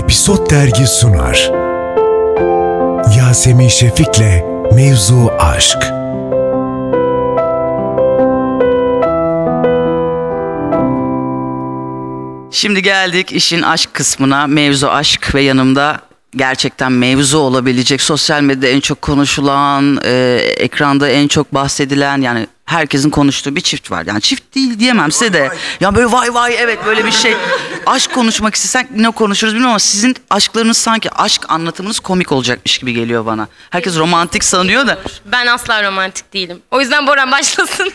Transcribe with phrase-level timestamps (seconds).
[0.00, 1.50] Episod Dergi sunar.
[3.18, 5.78] Yasemin Şefik'le Mevzu Aşk.
[12.50, 14.46] Şimdi geldik işin aşk kısmına.
[14.46, 16.00] Mevzu aşk ve yanımda
[16.36, 23.10] gerçekten mevzu olabilecek sosyal medyada en çok konuşulan, e, ekranda en çok bahsedilen yani herkesin
[23.10, 24.06] konuştuğu bir çift var.
[24.06, 25.50] Yani çift değil diyemem size de.
[25.80, 27.36] Ya böyle vay vay evet böyle bir şey.
[27.86, 32.92] aşk konuşmak istesek ne konuşuruz bilmiyorum ama sizin aşklarınız sanki aşk anlatımınız komik olacakmış gibi
[32.94, 33.48] geliyor bana.
[33.70, 34.98] Herkes romantik sanıyor da.
[35.24, 36.62] Ben asla romantik değilim.
[36.70, 37.92] O yüzden Boran başlasın.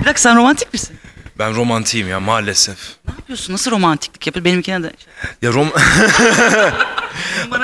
[0.00, 0.96] Bir dakika sen romantik misin?
[1.38, 2.78] Ben romantiyim ya maalesef.
[3.08, 3.52] Ne yapıyorsun?
[3.52, 4.44] Nasıl romantiklik yapıyor?
[4.44, 4.92] Benimkine de.
[5.42, 5.68] Ya rom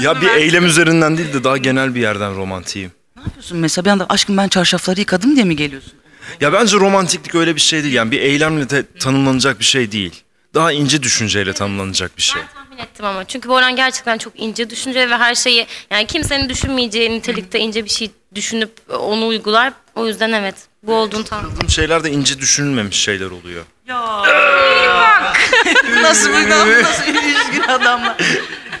[0.00, 2.92] ya bir eylem üzerinden değil de daha genel bir yerden romantiyim.
[3.16, 5.92] Ne yapıyorsun mesela bir anda aşkım ben çarşafları yıkadım diye mi geliyorsun?
[6.40, 7.94] Ya bence romantiklik öyle bir şey değil.
[7.94, 10.22] Yani bir eylemle de tanımlanacak bir şey değil.
[10.54, 12.42] Daha ince düşünceyle tanımlanacak bir şey.
[12.54, 13.24] Tahmin ettim ama.
[13.24, 17.90] Çünkü Boran gerçekten çok ince düşünce ve her şeyi yani kimsenin düşünmeyeceği nitelikte ince bir
[17.90, 19.72] şey düşünüp onu uygular.
[19.94, 23.64] O yüzden evet bu olduğunu tahmin Tanıdığım şeyler de ince düşünülmemiş şeyler oluyor.
[26.02, 28.16] nasıl bir nasıl ilişkin adamla?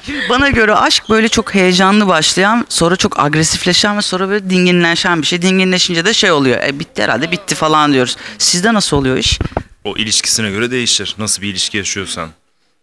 [0.08, 5.22] Şimdi bana göre aşk böyle çok heyecanlı başlayan, sonra çok agresifleşen ve sonra böyle dinginleşen
[5.22, 5.42] bir şey.
[5.42, 6.62] Dinginleşince de şey oluyor.
[6.62, 8.16] E bitti herhalde bitti falan diyoruz.
[8.38, 9.38] Sizde nasıl oluyor iş?
[9.84, 11.14] O ilişkisine göre değişir.
[11.18, 12.28] Nasıl bir ilişki yaşıyorsan.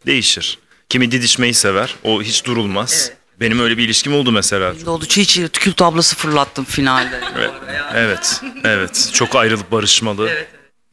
[0.06, 0.60] Değişir.
[0.90, 1.96] Kimi didişmeyi sever.
[2.04, 3.12] O hiç durulmaz.
[3.40, 4.74] Benim öyle bir ilişkim oldu mesela.
[4.84, 5.06] Ne oldu?
[5.06, 7.22] Çiğ çiğ kül tablası fırlattım finalde.
[7.38, 7.52] Evet.
[7.96, 8.42] Evet.
[8.64, 9.10] Evet.
[9.14, 10.30] Çok ayrılıp barışmalı.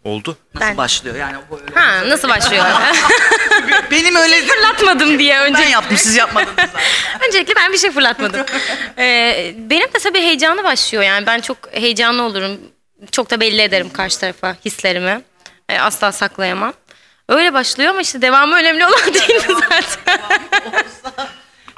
[0.04, 0.36] Oldu.
[0.54, 1.36] Nasıl Ben- başlıyor yani?
[1.50, 2.64] böyle- Ha nasıl başlıyor?
[3.90, 5.62] Benim öyle fırlatmadım diye önce.
[5.62, 6.80] ben yaptım siz yapmadınız zaten.
[7.28, 8.46] Öncelikle ben bir şey fırlatmadım.
[8.98, 11.04] Ee, benim de tabii heyecanlı başlıyor.
[11.04, 12.60] Yani ben çok heyecanlı olurum.
[13.12, 15.22] Çok da belli ederim karşı tarafa hislerimi.
[15.68, 16.72] Ee, asla saklayamam.
[17.28, 20.18] Öyle başlıyor ama işte devamı önemli olan değil mi zaten?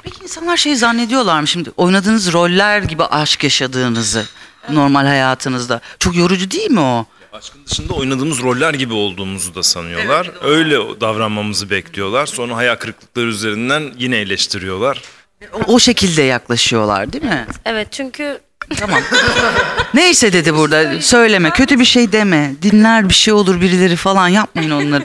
[0.03, 4.25] Peki insanlar şey zannediyorlar mı şimdi oynadığınız roller gibi aşk yaşadığınızı
[4.69, 5.81] normal hayatınızda.
[5.99, 7.05] Çok yorucu değil mi o?
[7.35, 10.31] Aşkın dışında oynadığımız roller gibi olduğumuzu da sanıyorlar.
[10.43, 12.25] Öyle davranmamızı bekliyorlar.
[12.25, 15.01] Sonra hayal kırıklıkları üzerinden yine eleştiriyorlar.
[15.53, 17.47] O, o şekilde yaklaşıyorlar değil mi?
[17.65, 18.39] Evet çünkü
[18.77, 19.01] Tamam.
[19.93, 21.01] Neyse dedi burada.
[21.01, 21.49] Söyleme.
[21.49, 22.55] Kötü bir şey deme.
[22.61, 25.03] Dinler bir şey olur birileri falan yapmayın onları.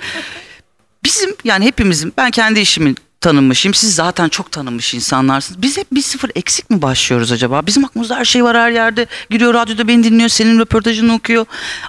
[1.05, 3.75] Bizim yani hepimizin ben kendi işimi tanınmışım.
[3.75, 5.63] Siz zaten çok tanınmış insanlarsınız.
[5.63, 7.67] Biz hep bir sıfır eksik mi başlıyoruz acaba?
[7.67, 9.07] Bizim aklımızda her şey var her yerde.
[9.31, 10.29] Giriyor radyoda beni dinliyor.
[10.29, 11.47] Senin röportajını okuyor.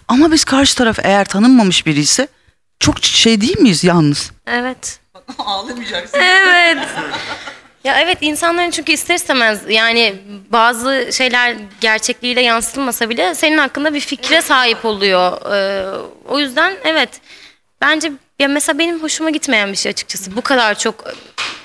[0.07, 2.27] Ama biz karşı taraf eğer tanınmamış biri ise
[2.79, 4.31] çok şey değil miyiz yalnız?
[4.47, 4.99] evet.
[5.37, 6.19] Ağlamayacaksın.
[6.19, 6.77] Evet.
[7.83, 10.15] Ya evet insanların çünkü ister istemez yani
[10.49, 15.53] bazı şeyler gerçekliğiyle yansıtılmasa bile senin hakkında bir fikre sahip oluyor.
[15.53, 15.85] Ee,
[16.29, 17.09] o yüzden evet
[17.81, 20.35] bence ya mesela benim hoşuma gitmeyen bir şey açıkçası.
[20.35, 21.03] Bu kadar çok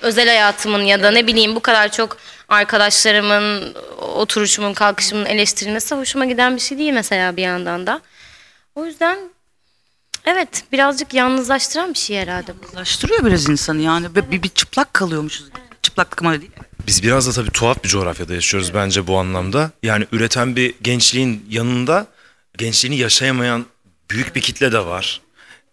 [0.01, 2.17] özel hayatımın ya da ne bileyim bu kadar çok
[2.49, 8.01] arkadaşlarımın oturuşumun kalkışımın eleştirilmesi hoşuma giden bir şey değil mesela bir yandan da.
[8.75, 9.19] O yüzden
[10.25, 12.67] evet birazcık yalnızlaştıran bir şey herhalde bu.
[12.67, 14.15] Uzlaştırıyor biraz insanı yani.
[14.15, 15.47] Bir, bir, bir çıplak kalıyormuşuz.
[15.83, 16.53] Çıplaklık ama değil.
[16.87, 19.71] Biz biraz da tabii tuhaf bir coğrafyada yaşıyoruz bence bu anlamda.
[19.83, 22.07] Yani üreten bir gençliğin yanında
[22.59, 23.67] gençliğini yaşayamayan
[24.11, 25.21] büyük bir kitle de var.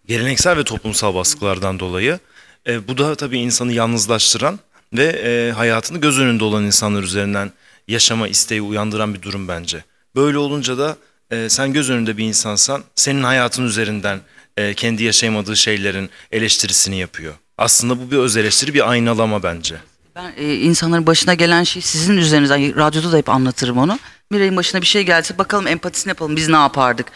[0.06, 2.18] Geleneksel ve toplumsal baskılardan dolayı.
[2.66, 4.58] E, bu da tabii insanı yalnızlaştıran
[4.92, 7.52] ve e, hayatını göz önünde olan insanlar üzerinden
[7.88, 9.84] yaşama isteği uyandıran bir durum bence.
[10.16, 10.96] Böyle olunca da
[11.30, 14.20] e, sen göz önünde bir insansan senin hayatın üzerinden
[14.56, 17.34] e, kendi yaşayamadığı şeylerin eleştirisini yapıyor.
[17.58, 19.76] Aslında bu bir öz eleştiri, bir aynalama bence.
[20.16, 23.98] Ben e, insanların başına gelen şey sizin üzerinizden radyoda da hep anlatırım onu.
[24.30, 27.06] Miray'ın başına bir şey gelse bakalım empatisini yapalım biz ne yapardık.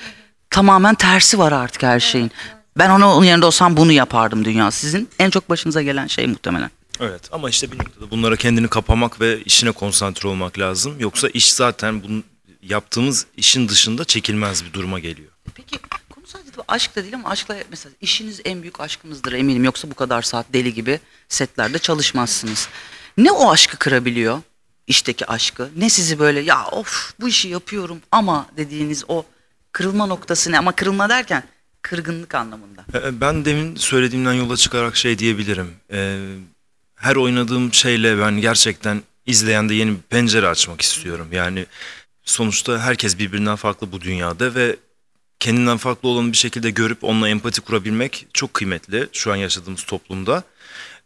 [0.51, 2.31] Tamamen tersi var artık her şeyin.
[2.79, 4.71] Ben ona onun yerinde olsam bunu yapardım dünya.
[4.71, 6.71] Sizin en çok başınıza gelen şey muhtemelen.
[7.01, 11.01] Evet ama işte bir noktada bunlara kendini kapamak ve işine konsantre olmak lazım.
[11.01, 12.23] Yoksa iş zaten bunu
[12.63, 15.29] yaptığımız işin dışında çekilmez bir duruma geliyor.
[15.55, 15.79] Peki
[16.11, 19.65] konu sadece aşk da değil ama aşkla mesela işiniz en büyük aşkınızdır eminim.
[19.65, 22.69] Yoksa bu kadar saat deli gibi setlerde çalışmazsınız.
[23.17, 24.41] Ne o aşkı kırabiliyor?
[24.89, 25.71] işteki aşkı.
[25.77, 29.25] Ne sizi böyle ya of bu işi yapıyorum ama dediğiniz o
[29.73, 30.59] kırılma noktası ne?
[30.59, 31.43] Ama kırılma derken
[31.89, 32.85] kırgınlık anlamında.
[32.95, 35.71] Ee, Ben demin söylediğimden yola çıkarak şey diyebilirim.
[35.93, 36.19] Ee,
[36.95, 41.29] her oynadığım şeyle ben gerçekten izleyende yeni bir pencere açmak istiyorum.
[41.33, 41.67] Yani
[42.25, 44.77] sonuçta herkes birbirinden farklı bu dünyada ve
[45.41, 50.43] kendinden farklı olanı bir şekilde görüp onunla empati kurabilmek çok kıymetli şu an yaşadığımız toplumda.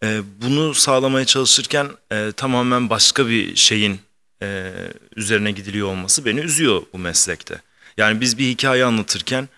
[0.05, 4.00] Ee, bunu sağlamaya çalışırken e, tamamen başka bir şeyin
[4.43, 4.73] e,
[5.17, 7.61] üzerine gidiliyor olması beni üzüyor bu meslekte.
[7.96, 9.49] Yani biz bir hikaye anlatırken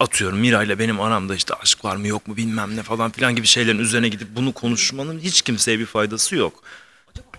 [0.00, 3.36] atıyorum Mira ile benim aramda işte aşk var mı yok mu bilmem ne falan filan
[3.36, 6.62] gibi şeylerin üzerine gidip bunu konuşmanın hiç kimseye bir faydası yok.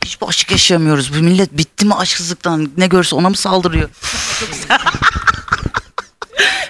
[0.06, 1.14] Hiç bu aşk yaşayamıyoruz.
[1.16, 2.72] Bu millet bitti mi aşksızlıktan?
[2.78, 3.90] Ne görse ona mı saldırıyor?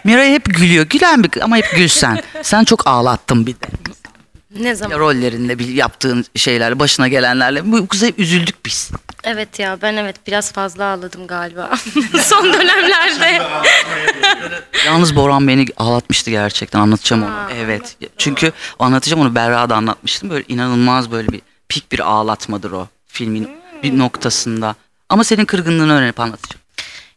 [0.03, 0.85] Miray hep gülüyor.
[0.85, 2.23] Gülen bir ama hep gülsen.
[2.41, 3.67] Sen çok ağlattın bir de.
[4.59, 4.99] Ne zaman?
[4.99, 7.71] Rollerinde bir yaptığın şeylerle, başına gelenlerle.
[7.71, 8.91] Bu kıza üzüldük biz.
[9.23, 11.69] Evet ya ben evet biraz fazla ağladım galiba.
[12.21, 13.41] Son dönemlerde.
[14.85, 16.79] Yalnız Boran beni ağlatmıştı gerçekten.
[16.79, 17.31] Anlatacağım onu.
[17.55, 17.97] Evet.
[18.17, 20.29] Çünkü anlatacağım onu Berra da anlatmıştım.
[20.29, 23.49] Böyle inanılmaz böyle bir pik bir ağlatmadır o filmin
[23.83, 24.75] bir noktasında.
[25.09, 26.60] Ama senin kırgınlığını öğrenip anlatacağım.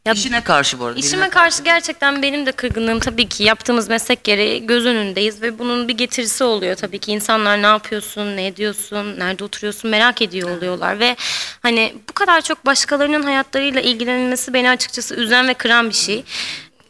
[0.06, 0.98] Ya İşine karşı bu arada.
[0.98, 5.58] İşime birine karşı gerçekten benim de kırgınlığım tabii ki yaptığımız meslek gereği göz önündeyiz ve
[5.58, 10.56] bunun bir getirisi oluyor tabii ki insanlar ne yapıyorsun, ne ediyorsun, nerede oturuyorsun merak ediyor
[10.56, 11.16] oluyorlar ve
[11.62, 16.24] hani bu kadar çok başkalarının hayatlarıyla ilgilenilmesi beni açıkçası üzen ve kıran bir şey.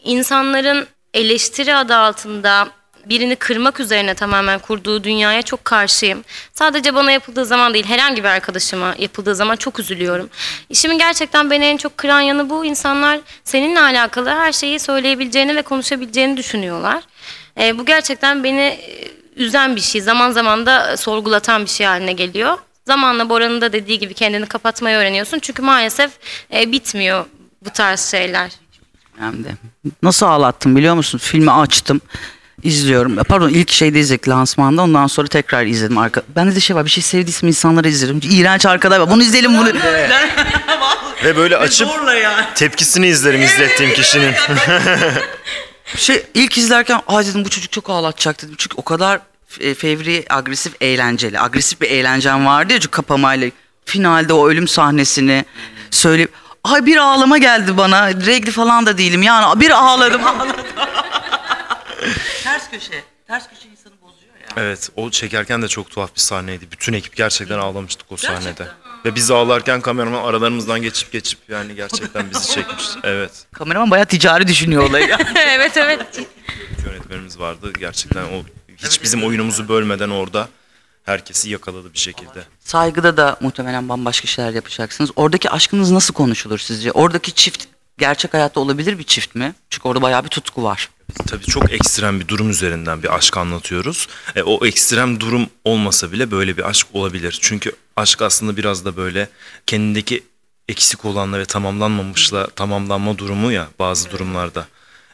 [0.05, 2.69] İnsanların eleştiri adı altında
[3.09, 6.25] birini kırmak üzerine tamamen kurduğu dünyaya çok karşıyım.
[6.53, 10.29] Sadece bana yapıldığı zaman değil, herhangi bir arkadaşıma yapıldığı zaman çok üzülüyorum.
[10.69, 12.65] İşimin gerçekten beni en çok kıran yanı bu.
[12.65, 17.03] İnsanlar seninle alakalı her şeyi söyleyebileceğini ve konuşabileceğini düşünüyorlar.
[17.61, 20.01] Ee, bu gerçekten beni e, üzen bir şey.
[20.01, 22.59] Zaman zaman da sorgulatan bir şey haline geliyor.
[22.87, 25.39] Zamanla Bora'nın da dediği gibi kendini kapatmayı öğreniyorsun.
[25.39, 26.11] Çünkü maalesef
[26.55, 27.25] e, bitmiyor
[27.65, 28.51] bu tarz şeyler.
[29.19, 29.49] Hem de.
[30.03, 31.19] Nasıl ağlattım biliyor musun?
[31.19, 32.01] Filmi açtım.
[32.65, 33.17] İzliyorum.
[33.17, 34.83] Pardon ilk şeyde izledik lansmanda.
[34.83, 35.99] Ondan sonra tekrar izledim.
[35.99, 36.23] Arka...
[36.37, 38.21] Bende de şey var bir şey sevdiysem insanlara izlerim.
[38.31, 39.11] İğrenç arkada var.
[39.11, 39.69] Bunu izleyelim bunu.
[41.25, 41.89] Ve böyle açıp
[42.55, 44.35] tepkisini izlerim izlettiğim kişinin.
[45.97, 48.55] Şey ilk izlerken ay dedim bu çocuk çok ağlatacak dedim.
[48.59, 49.21] Çünkü o kadar
[49.61, 51.41] e, fevri, agresif, eğlenceli.
[51.41, 53.51] Agresif bir eğlencem vardı ya kapamayla.
[53.85, 55.45] Finalde o ölüm sahnesini
[55.91, 56.33] söyleyip
[56.65, 58.09] ay bir ağlama geldi bana.
[58.09, 60.57] Regli falan da değilim yani bir ağladım ağladım.
[62.45, 63.05] Ters köşe.
[63.27, 64.47] Ters köşe insanı bozuyor ya.
[64.57, 66.71] evet o çekerken de çok tuhaf bir sahneydi.
[66.71, 68.69] Bütün ekip gerçekten ağlamıştık o sahnede.
[69.05, 72.85] Ve biz ağlarken kameraman aralarımızdan geçip geçip yani gerçekten bizi çekmiş.
[73.03, 73.31] Evet.
[73.53, 75.09] Kameraman bayağı ticari düşünüyor olayı.
[75.37, 76.21] evet evet.
[76.87, 77.73] Yönetmenimiz vardı.
[77.79, 78.43] Gerçekten o
[78.77, 80.49] hiç bizim oyunumuzu bölmeden orada
[81.05, 82.45] herkesi yakaladı bir şekilde.
[82.61, 85.11] Saygıda da muhtemelen bambaşka şeyler yapacaksınız.
[85.17, 86.93] Oradaki aşkınız nasıl konuşulur sizce?
[86.93, 87.65] Oradaki çift
[87.99, 89.55] gerçek hayatta olabilir bir çift mi?
[89.71, 90.89] Çünkü orada bayağı bir tutku var.
[91.27, 94.09] Tabii çok ekstrem bir durum üzerinden bir aşk anlatıyoruz.
[94.37, 97.39] E, o ekstrem durum olmasa bile böyle bir aşk olabilir.
[97.41, 99.29] Çünkü aşk aslında biraz da böyle
[99.67, 100.25] kendindeki
[100.69, 104.67] eksik olanla ve tamamlanmamışla tamamlanma durumu ya bazı durumlarda.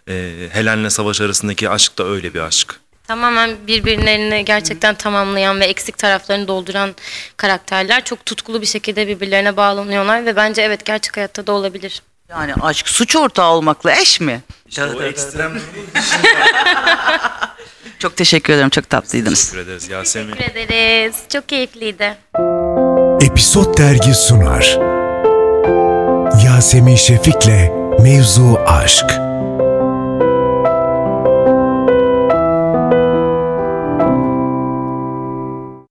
[0.08, 2.80] E, Helen'le Savaş arasındaki aşk da öyle bir aşk.
[3.06, 6.94] Tamamen birbirlerini gerçekten tamamlayan ve eksik taraflarını dolduran
[7.36, 12.02] karakterler çok tutkulu bir şekilde birbirlerine bağlanıyorlar ve bence evet gerçek hayatta da olabilir.
[12.30, 14.42] Yani aşk suç ortağı olmakla eş mi?
[14.78, 15.52] O ekstrem
[17.98, 18.70] Çok teşekkür ederim.
[18.70, 19.50] Çok tatlıydınız.
[19.50, 20.32] Teşekkür ederiz Yasemin.
[20.34, 21.16] Teşekkür ederiz.
[21.28, 22.16] Çok keyifliydi.
[23.20, 24.78] Episod Dergi sunar.
[26.44, 27.70] Yasemin Şefik'le
[28.02, 29.19] Mevzu Aşk.